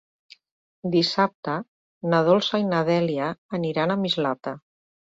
Dissabte 0.95 1.59
na 2.15 2.23
Dolça 2.31 2.63
i 2.65 2.69
na 2.73 2.83
Dèlia 2.91 3.31
aniran 3.61 3.97
a 3.97 4.01
Mislata. 4.07 4.61